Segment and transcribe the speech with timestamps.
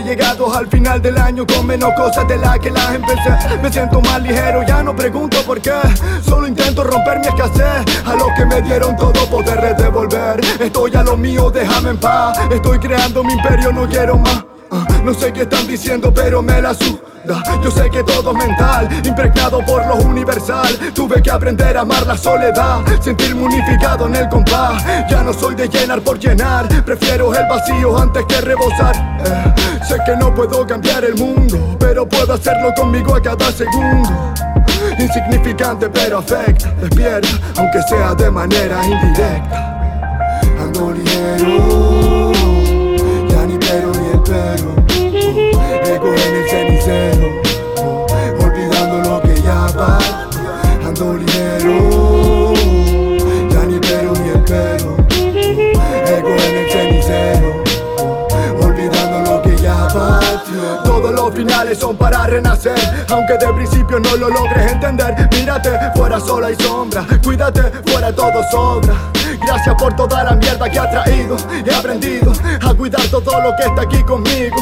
[0.00, 3.58] llegado al final del año con menos cosas de las que las empecé.
[3.62, 5.72] Me siento más ligero, ya no pregunto por qué.
[6.24, 8.06] Solo intento romper mi escasez.
[8.06, 10.40] A los que me dieron todo poder devolver.
[10.60, 12.38] Estoy a lo mío, déjame en paz.
[12.50, 14.51] Estoy creando mi imperio, no quiero más.
[15.04, 17.00] No sé qué están diciendo, pero me la suda.
[17.62, 20.76] Yo sé que todo es mental, impregnado por lo universal.
[20.94, 24.82] Tuve que aprender a amar la soledad, sentirme unificado en el compás.
[25.08, 28.96] Ya no soy de llenar por llenar, prefiero el vacío antes que rebosar.
[29.24, 34.32] Eh, sé que no puedo cambiar el mundo, pero puedo hacerlo conmigo a cada segundo.
[34.98, 39.72] Insignificante pero afecta, despierta, aunque sea de manera indirecta.
[61.02, 62.74] the los finales son para renacer,
[63.08, 65.28] aunque de principio no lo logres entender.
[65.30, 68.94] Mírate, fuera sola y sombra, cuídate, fuera todo sobra.
[69.44, 71.36] Gracias por toda la mierda que ha traído.
[71.64, 74.56] He aprendido a cuidar todo lo que está aquí conmigo.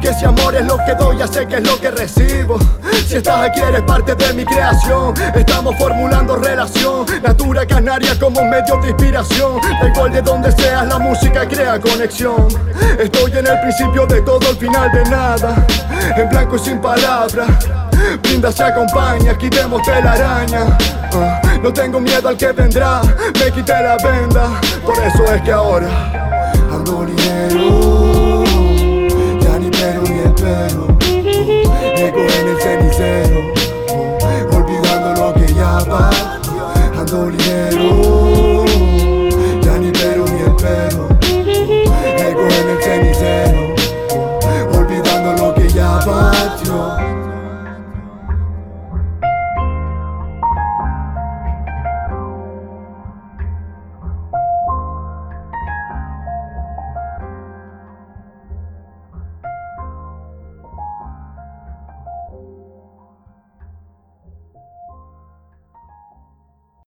[0.00, 2.58] Que si amor es lo que doy, ya sé que es lo que recibo.
[3.06, 5.14] Si estás aquí, eres parte de mi creación.
[5.34, 7.06] Estamos formulando relación.
[7.22, 9.60] Natura canaria como medio de inspiración.
[9.80, 12.48] Da igual de donde seas, la música crea conexión.
[12.98, 15.66] Estoy en el principio de todo, el final de nada.
[16.16, 17.48] En blanco y sin palabras.
[18.22, 20.78] Brinda se acompaña, quitemos telaraña.
[21.12, 24.60] Ah, no tengo miedo al que vendrá, me quité la venda.
[24.84, 25.88] Por eso es que ahora
[26.72, 28.44] ando ligero.
[29.40, 30.86] Ya ni pero ni espero.
[31.96, 33.40] Ego en el cenicero.
[34.52, 36.10] Olvidando lo que ya va.
[36.98, 37.55] Ando ligero.